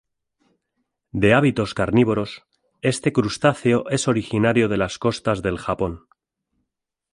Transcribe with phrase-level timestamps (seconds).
[1.11, 2.41] De hábitos carnívoros,
[2.81, 6.07] este crustáceo es originario de las costas del Japón.